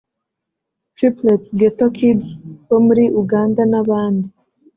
Triplets 0.95 1.47
Ghetto 1.59 1.87
Kids 1.97 2.27
bo 2.67 2.77
muri 2.85 3.03
Uganda 3.21 3.61
n’abandi 3.71 4.27